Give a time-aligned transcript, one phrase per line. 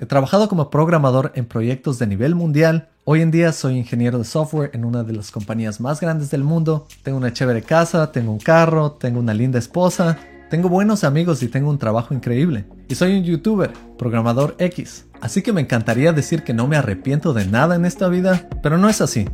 [0.00, 2.88] He trabajado como programador en proyectos de nivel mundial.
[3.04, 6.42] Hoy en día soy ingeniero de software en una de las compañías más grandes del
[6.42, 6.88] mundo.
[7.04, 10.18] Tengo una chévere casa, tengo un carro, tengo una linda esposa,
[10.50, 12.64] tengo buenos amigos y tengo un trabajo increíble.
[12.88, 15.06] Y soy un youtuber, programador X.
[15.20, 18.78] Así que me encantaría decir que no me arrepiento de nada en esta vida, pero
[18.78, 19.26] no es así.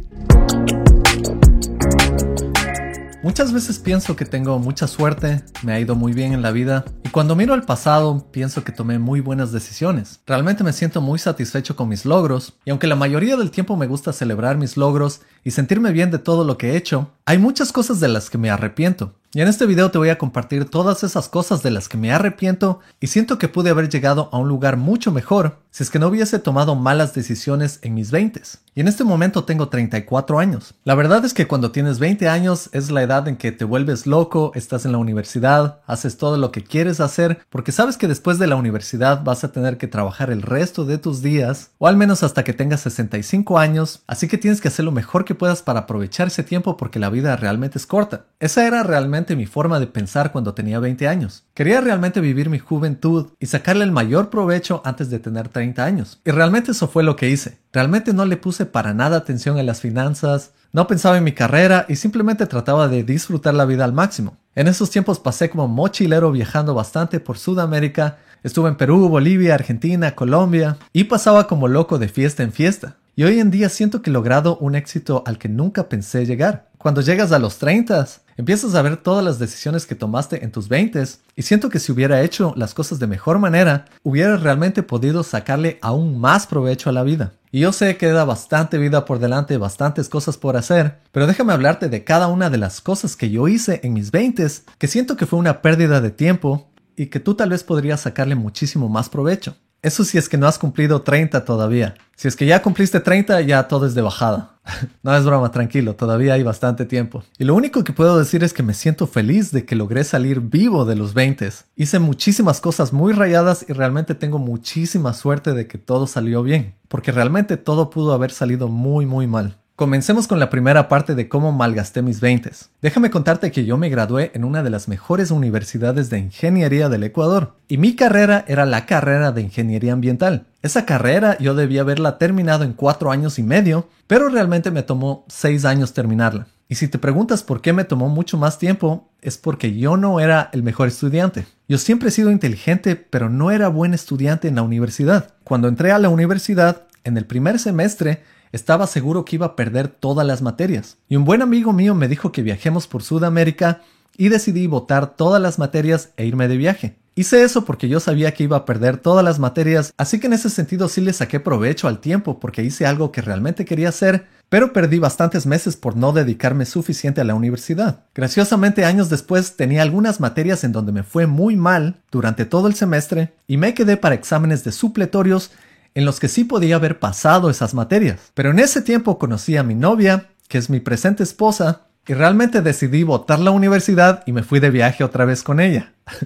[3.22, 6.86] Muchas veces pienso que tengo mucha suerte, me ha ido muy bien en la vida
[7.04, 10.20] y cuando miro al pasado pienso que tomé muy buenas decisiones.
[10.26, 13.86] Realmente me siento muy satisfecho con mis logros y aunque la mayoría del tiempo me
[13.86, 17.72] gusta celebrar mis logros y sentirme bien de todo lo que he hecho, hay muchas
[17.72, 19.12] cosas de las que me arrepiento.
[19.32, 22.10] Y en este video te voy a compartir todas esas cosas de las que me
[22.10, 26.00] arrepiento y siento que pude haber llegado a un lugar mucho mejor si es que
[26.00, 28.42] no hubiese tomado malas decisiones en mis 20
[28.74, 30.74] y en este momento tengo 34 años.
[30.84, 34.06] La verdad es que cuando tienes 20 años es la edad en que te vuelves
[34.06, 38.38] loco, estás en la universidad, haces todo lo que quieres hacer, porque sabes que después
[38.38, 41.96] de la universidad vas a tener que trabajar el resto de tus días, o al
[41.96, 45.62] menos hasta que tengas 65 años, así que tienes que hacer lo mejor que puedas
[45.62, 48.26] para aprovechar ese tiempo porque la vida realmente es corta.
[48.38, 51.44] Esa era realmente mi forma de pensar cuando tenía 20 años.
[51.54, 56.20] Quería realmente vivir mi juventud y sacarle el mayor provecho antes de tener 30 años.
[56.24, 57.58] Y realmente eso fue lo que hice.
[57.72, 61.86] Realmente no le puse para nada atención a las finanzas, no pensaba en mi carrera
[61.88, 64.36] y simplemente trataba de disfrutar la vida al máximo.
[64.54, 70.14] En esos tiempos pasé como mochilero viajando bastante por Sudamérica, estuve en Perú, Bolivia, Argentina,
[70.14, 72.96] Colombia y pasaba como loco de fiesta en fiesta.
[73.16, 76.70] Y hoy en día siento que he logrado un éxito al que nunca pensé llegar.
[76.78, 80.68] Cuando llegas a los 30, empiezas a ver todas las decisiones que tomaste en tus
[80.68, 81.04] 20
[81.36, 85.78] y siento que si hubiera hecho las cosas de mejor manera, hubiera realmente podido sacarle
[85.82, 87.32] aún más provecho a la vida.
[87.52, 91.52] Y yo sé que queda bastante vida por delante, bastantes cosas por hacer, pero déjame
[91.52, 94.46] hablarte de cada una de las cosas que yo hice en mis 20
[94.78, 98.36] que siento que fue una pérdida de tiempo y que tú tal vez podrías sacarle
[98.36, 99.56] muchísimo más provecho.
[99.82, 101.94] Eso si es que no has cumplido 30 todavía.
[102.14, 104.58] Si es que ya cumpliste 30, ya todo es de bajada.
[105.02, 107.24] no es broma, tranquilo, todavía hay bastante tiempo.
[107.38, 110.40] Y lo único que puedo decir es que me siento feliz de que logré salir
[110.40, 111.50] vivo de los 20.
[111.76, 116.74] Hice muchísimas cosas muy rayadas y realmente tengo muchísima suerte de que todo salió bien.
[116.88, 119.59] Porque realmente todo pudo haber salido muy muy mal.
[119.80, 122.50] Comencemos con la primera parte de cómo malgasté mis 20.
[122.82, 127.02] Déjame contarte que yo me gradué en una de las mejores universidades de ingeniería del
[127.02, 130.44] Ecuador y mi carrera era la carrera de ingeniería ambiental.
[130.60, 135.24] Esa carrera yo debía haberla terminado en cuatro años y medio, pero realmente me tomó
[135.28, 136.46] seis años terminarla.
[136.68, 140.20] Y si te preguntas por qué me tomó mucho más tiempo, es porque yo no
[140.20, 141.46] era el mejor estudiante.
[141.68, 145.32] Yo siempre he sido inteligente, pero no era buen estudiante en la universidad.
[145.42, 149.88] Cuando entré a la universidad, en el primer semestre, estaba seguro que iba a perder
[149.88, 150.98] todas las materias.
[151.08, 153.82] Y un buen amigo mío me dijo que viajemos por Sudamérica
[154.16, 156.96] y decidí votar todas las materias e irme de viaje.
[157.14, 160.32] Hice eso porque yo sabía que iba a perder todas las materias, así que en
[160.32, 164.26] ese sentido sí le saqué provecho al tiempo porque hice algo que realmente quería hacer,
[164.48, 168.04] pero perdí bastantes meses por no dedicarme suficiente a la universidad.
[168.14, 172.74] Graciosamente años después tenía algunas materias en donde me fue muy mal durante todo el
[172.74, 175.50] semestre y me quedé para exámenes de supletorios
[175.94, 178.32] en los que sí podía haber pasado esas materias.
[178.34, 182.62] Pero en ese tiempo conocí a mi novia, que es mi presente esposa, y realmente
[182.62, 185.92] decidí votar la universidad y me fui de viaje otra vez con ella.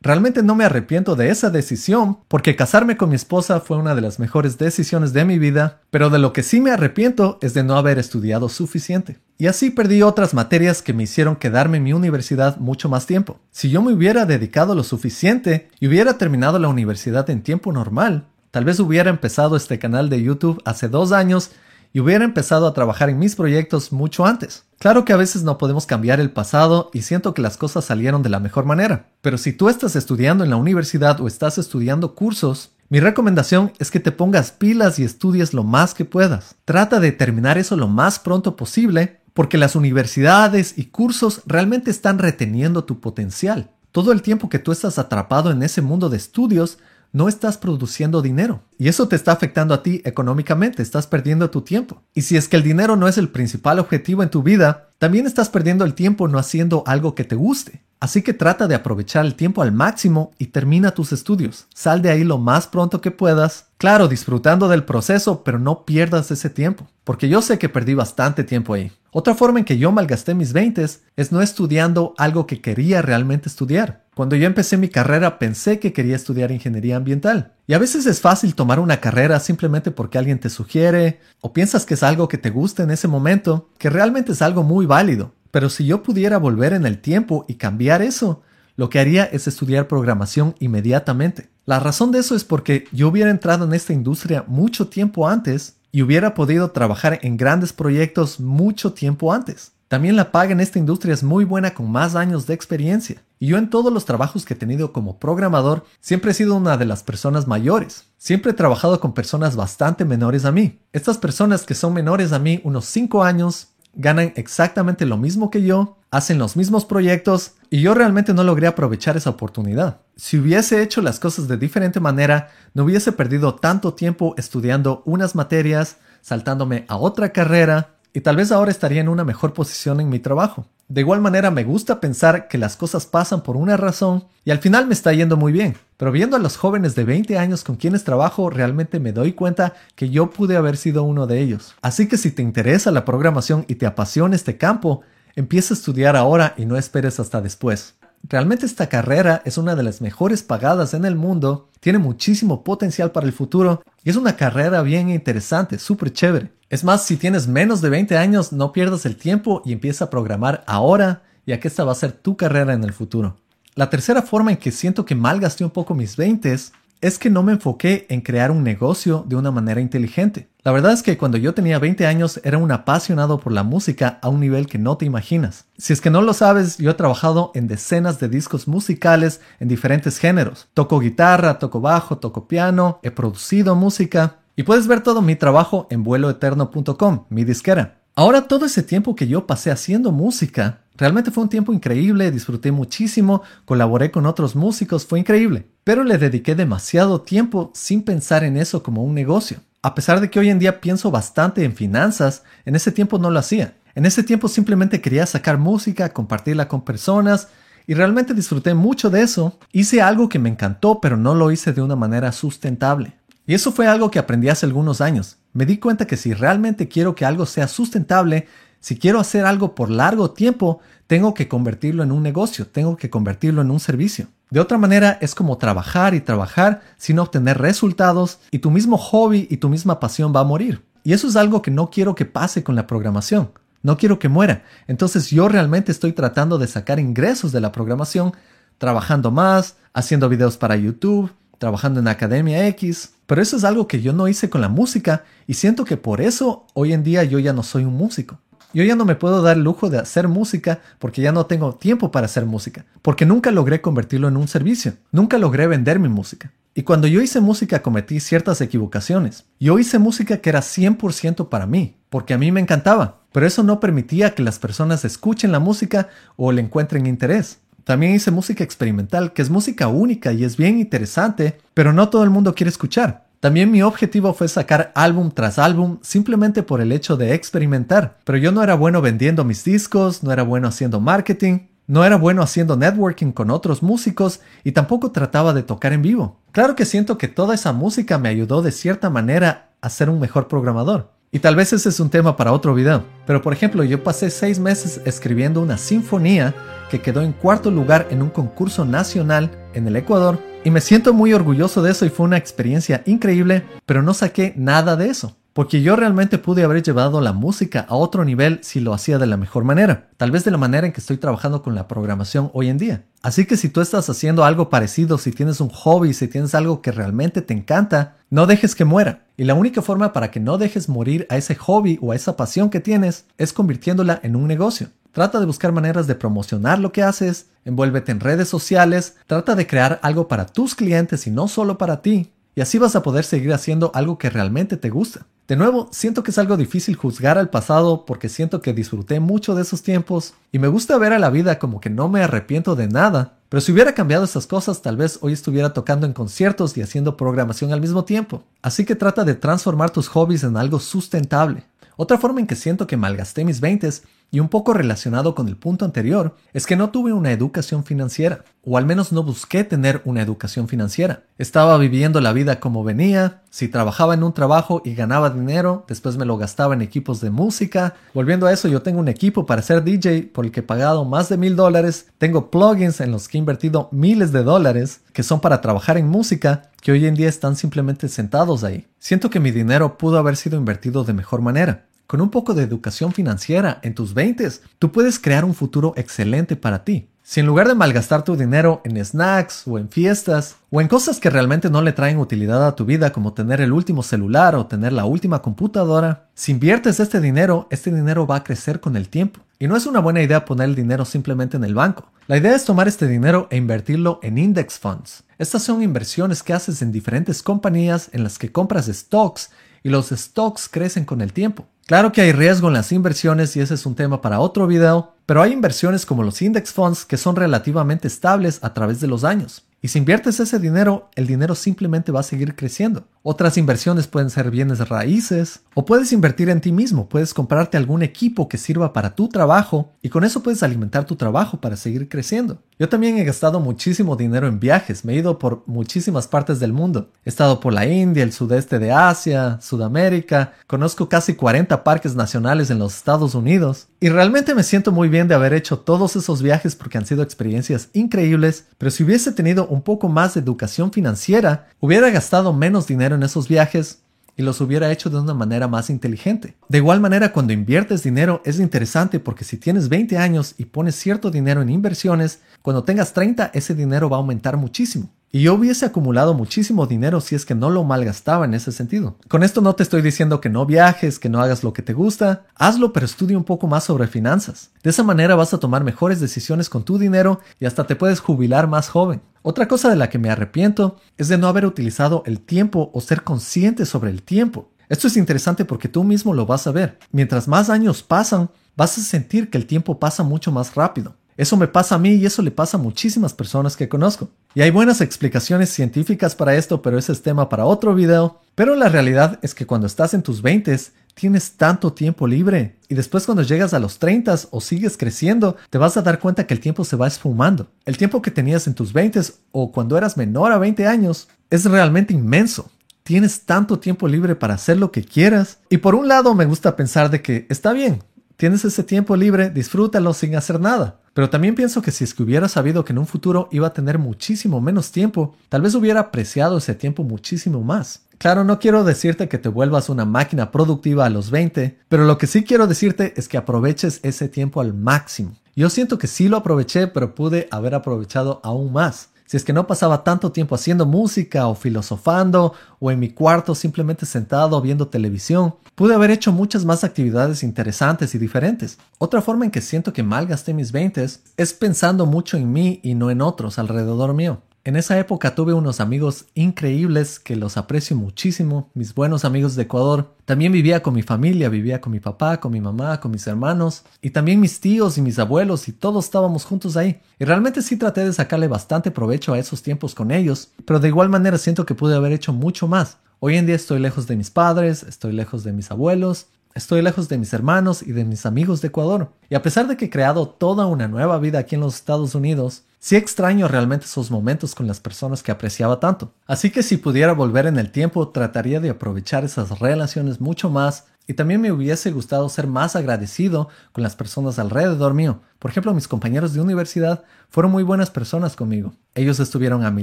[0.00, 4.00] Realmente no me arrepiento de esa decisión, porque casarme con mi esposa fue una de
[4.00, 7.64] las mejores decisiones de mi vida, pero de lo que sí me arrepiento es de
[7.64, 9.18] no haber estudiado suficiente.
[9.38, 13.40] Y así perdí otras materias que me hicieron quedarme en mi universidad mucho más tiempo.
[13.50, 18.28] Si yo me hubiera dedicado lo suficiente y hubiera terminado la universidad en tiempo normal,
[18.58, 21.52] Tal vez hubiera empezado este canal de YouTube hace dos años
[21.92, 24.64] y hubiera empezado a trabajar en mis proyectos mucho antes.
[24.80, 28.24] Claro que a veces no podemos cambiar el pasado y siento que las cosas salieron
[28.24, 32.16] de la mejor manera, pero si tú estás estudiando en la universidad o estás estudiando
[32.16, 36.56] cursos, mi recomendación es que te pongas pilas y estudies lo más que puedas.
[36.64, 42.18] Trata de terminar eso lo más pronto posible porque las universidades y cursos realmente están
[42.18, 43.70] reteniendo tu potencial.
[43.92, 46.78] Todo el tiempo que tú estás atrapado en ese mundo de estudios
[47.12, 48.62] no estás produciendo dinero.
[48.78, 52.02] Y eso te está afectando a ti económicamente, estás perdiendo tu tiempo.
[52.14, 55.26] Y si es que el dinero no es el principal objetivo en tu vida, también
[55.26, 57.82] estás perdiendo el tiempo no haciendo algo que te guste.
[58.00, 61.66] Así que trata de aprovechar el tiempo al máximo y termina tus estudios.
[61.74, 63.66] Sal de ahí lo más pronto que puedas.
[63.76, 68.44] Claro, disfrutando del proceso, pero no pierdas ese tiempo, porque yo sé que perdí bastante
[68.44, 68.92] tiempo ahí.
[69.10, 73.48] Otra forma en que yo malgasté mis 20 es no estudiando algo que quería realmente
[73.48, 74.04] estudiar.
[74.18, 77.52] Cuando yo empecé mi carrera pensé que quería estudiar ingeniería ambiental.
[77.68, 81.86] Y a veces es fácil tomar una carrera simplemente porque alguien te sugiere o piensas
[81.86, 85.34] que es algo que te gusta en ese momento, que realmente es algo muy válido.
[85.52, 88.42] Pero si yo pudiera volver en el tiempo y cambiar eso,
[88.74, 91.50] lo que haría es estudiar programación inmediatamente.
[91.64, 95.76] La razón de eso es porque yo hubiera entrado en esta industria mucho tiempo antes
[95.92, 99.74] y hubiera podido trabajar en grandes proyectos mucho tiempo antes.
[99.86, 103.22] También la paga en esta industria es muy buena con más años de experiencia.
[103.38, 106.76] Y yo en todos los trabajos que he tenido como programador siempre he sido una
[106.76, 108.04] de las personas mayores.
[108.16, 110.80] Siempre he trabajado con personas bastante menores a mí.
[110.92, 115.62] Estas personas que son menores a mí unos 5 años ganan exactamente lo mismo que
[115.62, 120.00] yo, hacen los mismos proyectos y yo realmente no logré aprovechar esa oportunidad.
[120.16, 125.34] Si hubiese hecho las cosas de diferente manera, no hubiese perdido tanto tiempo estudiando unas
[125.34, 130.08] materias, saltándome a otra carrera y tal vez ahora estaría en una mejor posición en
[130.08, 130.66] mi trabajo.
[130.88, 134.58] De igual manera me gusta pensar que las cosas pasan por una razón y al
[134.58, 135.76] final me está yendo muy bien.
[135.96, 139.74] Pero viendo a los jóvenes de 20 años con quienes trabajo, realmente me doy cuenta
[139.94, 141.76] que yo pude haber sido uno de ellos.
[141.80, 145.02] Así que si te interesa la programación y te apasiona este campo,
[145.36, 147.94] empieza a estudiar ahora y no esperes hasta después.
[148.22, 153.12] Realmente esta carrera es una de las mejores pagadas en el mundo, tiene muchísimo potencial
[153.12, 156.52] para el futuro y es una carrera bien interesante, súper chévere.
[156.68, 160.10] Es más, si tienes menos de 20 años, no pierdas el tiempo y empieza a
[160.10, 163.38] programar ahora, ya que esta va a ser tu carrera en el futuro.
[163.74, 166.52] La tercera forma en que siento que malgasté un poco mis 20
[167.00, 170.48] es que no me enfoqué en crear un negocio de una manera inteligente.
[170.62, 174.18] La verdad es que cuando yo tenía 20 años era un apasionado por la música
[174.20, 175.66] a un nivel que no te imaginas.
[175.78, 179.68] Si es que no lo sabes, yo he trabajado en decenas de discos musicales en
[179.68, 180.68] diferentes géneros.
[180.74, 185.86] Toco guitarra, toco bajo, toco piano, he producido música y puedes ver todo mi trabajo
[185.90, 187.98] en vueloeterno.com, mi disquera.
[188.18, 192.72] Ahora todo ese tiempo que yo pasé haciendo música, realmente fue un tiempo increíble, disfruté
[192.72, 195.68] muchísimo, colaboré con otros músicos, fue increíble.
[195.84, 199.58] Pero le dediqué demasiado tiempo sin pensar en eso como un negocio.
[199.82, 203.30] A pesar de que hoy en día pienso bastante en finanzas, en ese tiempo no
[203.30, 203.76] lo hacía.
[203.94, 207.46] En ese tiempo simplemente quería sacar música, compartirla con personas
[207.86, 209.60] y realmente disfruté mucho de eso.
[209.70, 213.12] Hice algo que me encantó, pero no lo hice de una manera sustentable.
[213.46, 215.37] Y eso fue algo que aprendí hace algunos años.
[215.52, 218.46] Me di cuenta que si realmente quiero que algo sea sustentable,
[218.80, 223.10] si quiero hacer algo por largo tiempo, tengo que convertirlo en un negocio, tengo que
[223.10, 224.28] convertirlo en un servicio.
[224.50, 229.46] De otra manera, es como trabajar y trabajar sin obtener resultados y tu mismo hobby
[229.50, 230.84] y tu misma pasión va a morir.
[231.04, 233.50] Y eso es algo que no quiero que pase con la programación.
[233.82, 234.64] No quiero que muera.
[234.86, 238.32] Entonces yo realmente estoy tratando de sacar ingresos de la programación,
[238.78, 244.00] trabajando más, haciendo videos para YouTube, trabajando en Academia X, pero eso es algo que
[244.00, 247.38] yo no hice con la música y siento que por eso hoy en día yo
[247.38, 248.38] ya no soy un músico.
[248.72, 251.74] Yo ya no me puedo dar el lujo de hacer música porque ya no tengo
[251.74, 256.08] tiempo para hacer música, porque nunca logré convertirlo en un servicio, nunca logré vender mi
[256.08, 256.54] música.
[256.74, 259.44] Y cuando yo hice música cometí ciertas equivocaciones.
[259.60, 263.62] Yo hice música que era 100% para mí, porque a mí me encantaba, pero eso
[263.62, 267.58] no permitía que las personas escuchen la música o le encuentren interés.
[267.88, 272.22] También hice música experimental, que es música única y es bien interesante, pero no todo
[272.22, 273.28] el mundo quiere escuchar.
[273.40, 278.36] También mi objetivo fue sacar álbum tras álbum simplemente por el hecho de experimentar, pero
[278.36, 282.42] yo no era bueno vendiendo mis discos, no era bueno haciendo marketing, no era bueno
[282.42, 286.42] haciendo networking con otros músicos y tampoco trataba de tocar en vivo.
[286.52, 290.20] Claro que siento que toda esa música me ayudó de cierta manera a ser un
[290.20, 291.17] mejor programador.
[291.30, 293.04] Y tal vez ese es un tema para otro video.
[293.26, 296.54] Pero por ejemplo, yo pasé seis meses escribiendo una sinfonía
[296.90, 300.38] que quedó en cuarto lugar en un concurso nacional en el Ecuador.
[300.64, 304.54] Y me siento muy orgulloso de eso y fue una experiencia increíble, pero no saqué
[304.56, 305.36] nada de eso.
[305.58, 309.26] Porque yo realmente pude haber llevado la música a otro nivel si lo hacía de
[309.26, 310.08] la mejor manera.
[310.16, 313.02] Tal vez de la manera en que estoy trabajando con la programación hoy en día.
[313.22, 316.80] Así que si tú estás haciendo algo parecido, si tienes un hobby, si tienes algo
[316.80, 319.24] que realmente te encanta, no dejes que muera.
[319.36, 322.36] Y la única forma para que no dejes morir a ese hobby o a esa
[322.36, 324.90] pasión que tienes es convirtiéndola en un negocio.
[325.10, 329.66] Trata de buscar maneras de promocionar lo que haces, envuélvete en redes sociales, trata de
[329.66, 332.30] crear algo para tus clientes y no solo para ti.
[332.54, 335.26] Y así vas a poder seguir haciendo algo que realmente te gusta.
[335.48, 339.54] De nuevo, siento que es algo difícil juzgar al pasado porque siento que disfruté mucho
[339.54, 342.76] de esos tiempos y me gusta ver a la vida como que no me arrepiento
[342.76, 346.76] de nada, pero si hubiera cambiado esas cosas, tal vez hoy estuviera tocando en conciertos
[346.76, 348.42] y haciendo programación al mismo tiempo.
[348.60, 351.64] Así que trata de transformar tus hobbies en algo sustentable.
[351.96, 353.88] Otra forma en que siento que malgasté mis 20
[354.30, 358.44] y un poco relacionado con el punto anterior, es que no tuve una educación financiera,
[358.62, 361.22] o al menos no busqué tener una educación financiera.
[361.38, 366.18] Estaba viviendo la vida como venía, si trabajaba en un trabajo y ganaba dinero, después
[366.18, 367.94] me lo gastaba en equipos de música.
[368.12, 371.04] Volviendo a eso, yo tengo un equipo para ser DJ por el que he pagado
[371.04, 375.22] más de mil dólares, tengo plugins en los que he invertido miles de dólares, que
[375.22, 378.86] son para trabajar en música, que hoy en día están simplemente sentados ahí.
[378.98, 381.87] Siento que mi dinero pudo haber sido invertido de mejor manera.
[382.08, 384.48] Con un poco de educación financiera en tus 20,
[384.78, 387.10] tú puedes crear un futuro excelente para ti.
[387.22, 391.20] Si en lugar de malgastar tu dinero en snacks o en fiestas o en cosas
[391.20, 394.64] que realmente no le traen utilidad a tu vida como tener el último celular o
[394.64, 399.10] tener la última computadora, si inviertes este dinero, este dinero va a crecer con el
[399.10, 399.40] tiempo.
[399.58, 402.10] Y no es una buena idea poner el dinero simplemente en el banco.
[402.26, 405.24] La idea es tomar este dinero e invertirlo en index funds.
[405.36, 409.50] Estas son inversiones que haces en diferentes compañías en las que compras stocks
[409.88, 411.66] y los stocks crecen con el tiempo.
[411.86, 415.14] Claro que hay riesgo en las inversiones y ese es un tema para otro video,
[415.24, 419.24] pero hay inversiones como los index funds que son relativamente estables a través de los
[419.24, 419.64] años.
[419.80, 423.04] Y si inviertes ese dinero, el dinero simplemente va a seguir creciendo.
[423.30, 428.02] Otras inversiones pueden ser bienes raíces o puedes invertir en ti mismo, puedes comprarte algún
[428.02, 432.08] equipo que sirva para tu trabajo y con eso puedes alimentar tu trabajo para seguir
[432.08, 432.62] creciendo.
[432.78, 436.72] Yo también he gastado muchísimo dinero en viajes, me he ido por muchísimas partes del
[436.72, 437.10] mundo.
[437.22, 442.70] He estado por la India, el sudeste de Asia, Sudamérica, conozco casi 40 parques nacionales
[442.70, 446.40] en los Estados Unidos y realmente me siento muy bien de haber hecho todos esos
[446.40, 450.92] viajes porque han sido experiencias increíbles, pero si hubiese tenido un poco más de educación
[450.92, 454.00] financiera, hubiera gastado menos dinero en esos viajes
[454.38, 456.54] y los hubiera hecho de una manera más inteligente.
[456.68, 460.94] De igual manera, cuando inviertes dinero es interesante porque si tienes 20 años y pones
[460.94, 465.10] cierto dinero en inversiones, cuando tengas 30 ese dinero va a aumentar muchísimo.
[465.30, 469.16] Y yo hubiese acumulado muchísimo dinero si es que no lo malgastaba en ese sentido.
[469.28, 471.92] Con esto no te estoy diciendo que no viajes, que no hagas lo que te
[471.92, 472.46] gusta.
[472.54, 474.70] Hazlo, pero estudia un poco más sobre finanzas.
[474.82, 478.20] De esa manera vas a tomar mejores decisiones con tu dinero y hasta te puedes
[478.20, 479.20] jubilar más joven.
[479.42, 483.00] Otra cosa de la que me arrepiento es de no haber utilizado el tiempo o
[483.02, 484.70] ser consciente sobre el tiempo.
[484.88, 486.98] Esto es interesante porque tú mismo lo vas a ver.
[487.12, 491.16] Mientras más años pasan, vas a sentir que el tiempo pasa mucho más rápido.
[491.38, 494.28] Eso me pasa a mí y eso le pasa a muchísimas personas que conozco.
[494.54, 498.40] Y hay buenas explicaciones científicas para esto, pero ese es tema para otro video.
[498.56, 500.76] Pero la realidad es que cuando estás en tus 20
[501.14, 505.78] tienes tanto tiempo libre y después cuando llegas a los 30 o sigues creciendo, te
[505.78, 507.68] vas a dar cuenta que el tiempo se va esfumando.
[507.84, 509.20] El tiempo que tenías en tus 20
[509.52, 512.68] o cuando eras menor a 20 años es realmente inmenso.
[513.04, 515.58] Tienes tanto tiempo libre para hacer lo que quieras.
[515.70, 518.02] Y por un lado me gusta pensar de que está bien,
[518.38, 521.00] tienes ese tiempo libre, disfrútalo sin hacer nada.
[521.12, 523.72] Pero también pienso que si es que hubiera sabido que en un futuro iba a
[523.72, 528.02] tener muchísimo menos tiempo, tal vez hubiera apreciado ese tiempo muchísimo más.
[528.16, 532.16] Claro, no quiero decirte que te vuelvas una máquina productiva a los 20, pero lo
[532.16, 535.36] que sí quiero decirte es que aproveches ese tiempo al máximo.
[535.56, 539.52] Yo siento que sí lo aproveché, pero pude haber aprovechado aún más si es que
[539.52, 544.88] no pasaba tanto tiempo haciendo música o filosofando o en mi cuarto simplemente sentado viendo
[544.88, 548.78] televisión, pude haber hecho muchas más actividades interesantes y diferentes.
[548.96, 551.06] Otra forma en que siento que malgasté mis 20
[551.36, 554.40] es pensando mucho en mí y no en otros alrededor mío.
[554.64, 559.62] En esa época tuve unos amigos increíbles que los aprecio muchísimo, mis buenos amigos de
[559.62, 560.14] Ecuador.
[560.24, 563.84] También vivía con mi familia, vivía con mi papá, con mi mamá, con mis hermanos
[564.02, 567.00] y también mis tíos y mis abuelos y todos estábamos juntos ahí.
[567.18, 570.88] Y realmente sí traté de sacarle bastante provecho a esos tiempos con ellos, pero de
[570.88, 572.98] igual manera siento que pude haber hecho mucho más.
[573.20, 577.08] Hoy en día estoy lejos de mis padres, estoy lejos de mis abuelos, Estoy lejos
[577.08, 579.12] de mis hermanos y de mis amigos de Ecuador.
[579.30, 582.16] Y a pesar de que he creado toda una nueva vida aquí en los Estados
[582.16, 586.12] Unidos, sí extraño realmente esos momentos con las personas que apreciaba tanto.
[586.26, 590.84] Así que si pudiera volver en el tiempo, trataría de aprovechar esas relaciones mucho más
[591.10, 595.20] y también me hubiese gustado ser más agradecido con las personas alrededor mío.
[595.38, 598.74] Por ejemplo, mis compañeros de universidad fueron muy buenas personas conmigo.
[598.94, 599.82] Ellos estuvieron a mi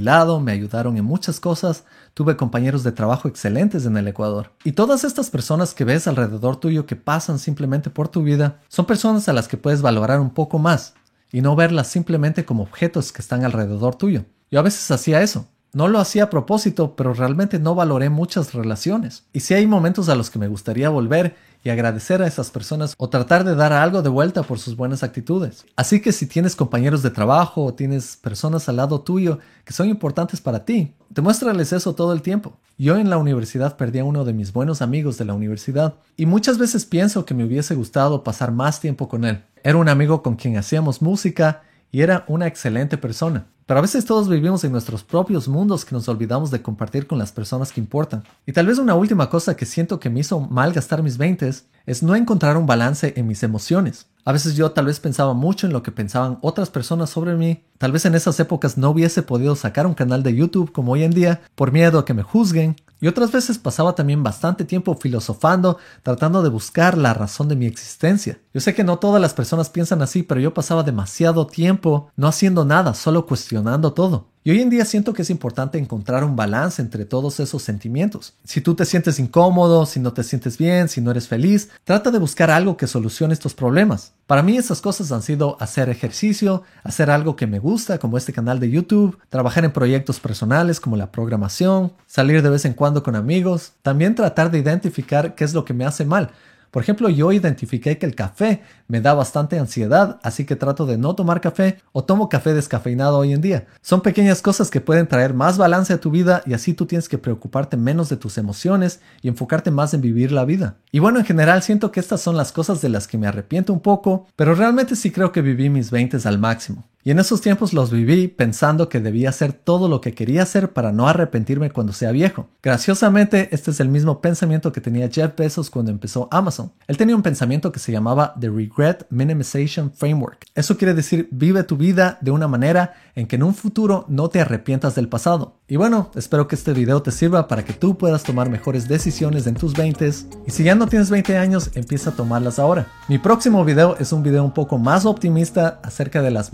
[0.00, 1.82] lado, me ayudaron en muchas cosas,
[2.14, 4.52] tuve compañeros de trabajo excelentes en el Ecuador.
[4.62, 8.86] Y todas estas personas que ves alrededor tuyo que pasan simplemente por tu vida, son
[8.86, 10.94] personas a las que puedes valorar un poco más
[11.32, 14.24] y no verlas simplemente como objetos que están alrededor tuyo.
[14.50, 15.48] Yo a veces hacía eso.
[15.72, 19.24] No lo hacía a propósito, pero realmente no valoré muchas relaciones.
[19.32, 22.94] Y si hay momentos a los que me gustaría volver y agradecer a esas personas
[22.96, 25.64] o tratar de dar algo de vuelta por sus buenas actitudes.
[25.74, 29.88] Así que si tienes compañeros de trabajo o tienes personas al lado tuyo que son
[29.88, 32.56] importantes para ti, demuéstrales eso todo el tiempo.
[32.78, 36.26] Yo en la universidad perdí a uno de mis buenos amigos de la universidad y
[36.26, 39.42] muchas veces pienso que me hubiese gustado pasar más tiempo con él.
[39.64, 43.46] Era un amigo con quien hacíamos música y era una excelente persona.
[43.66, 47.18] Pero a veces todos vivimos en nuestros propios mundos que nos olvidamos de compartir con
[47.18, 48.22] las personas que importan.
[48.46, 51.52] Y tal vez una última cosa que siento que me hizo mal gastar mis 20
[51.86, 54.06] es no encontrar un balance en mis emociones.
[54.24, 57.64] A veces yo tal vez pensaba mucho en lo que pensaban otras personas sobre mí.
[57.78, 61.02] Tal vez en esas épocas no hubiese podido sacar un canal de YouTube como hoy
[61.02, 62.76] en día por miedo a que me juzguen.
[63.00, 67.66] Y otras veces pasaba también bastante tiempo filosofando, tratando de buscar la razón de mi
[67.66, 68.38] existencia.
[68.56, 72.26] Yo sé que no todas las personas piensan así, pero yo pasaba demasiado tiempo no
[72.26, 74.28] haciendo nada, solo cuestionando todo.
[74.44, 78.32] Y hoy en día siento que es importante encontrar un balance entre todos esos sentimientos.
[78.44, 82.10] Si tú te sientes incómodo, si no te sientes bien, si no eres feliz, trata
[82.10, 84.14] de buscar algo que solucione estos problemas.
[84.26, 88.32] Para mí esas cosas han sido hacer ejercicio, hacer algo que me gusta, como este
[88.32, 93.02] canal de YouTube, trabajar en proyectos personales como la programación, salir de vez en cuando
[93.02, 96.30] con amigos, también tratar de identificar qué es lo que me hace mal.
[96.70, 100.98] Por ejemplo, yo identifiqué que el café me da bastante ansiedad, así que trato de
[100.98, 103.66] no tomar café o tomo café descafeinado hoy en día.
[103.80, 107.08] Son pequeñas cosas que pueden traer más balance a tu vida y así tú tienes
[107.08, 110.76] que preocuparte menos de tus emociones y enfocarte más en vivir la vida.
[110.92, 113.72] Y bueno, en general siento que estas son las cosas de las que me arrepiento
[113.72, 116.84] un poco, pero realmente sí creo que viví mis 20 al máximo.
[117.06, 120.72] Y en esos tiempos los viví pensando que debía hacer todo lo que quería hacer
[120.72, 122.48] para no arrepentirme cuando sea viejo.
[122.64, 126.72] Graciosamente, este es el mismo pensamiento que tenía Jeff Bezos cuando empezó Amazon.
[126.88, 130.46] Él tenía un pensamiento que se llamaba The Regret Minimization Framework.
[130.56, 134.28] Eso quiere decir vive tu vida de una manera en que en un futuro no
[134.28, 135.60] te arrepientas del pasado.
[135.68, 139.46] Y bueno, espero que este video te sirva para que tú puedas tomar mejores decisiones
[139.46, 140.10] en tus 20
[140.46, 142.88] y si ya no tienes 20 años, empieza a tomarlas ahora.
[143.08, 146.52] Mi próximo video es un video un poco más optimista acerca de las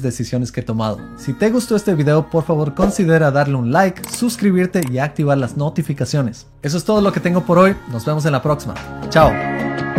[0.00, 1.00] decisiones que he tomado.
[1.18, 5.56] Si te gustó este video, por favor considera darle un like, suscribirte y activar las
[5.56, 6.46] notificaciones.
[6.62, 8.74] Eso es todo lo que tengo por hoy, nos vemos en la próxima.
[9.10, 9.91] Chao.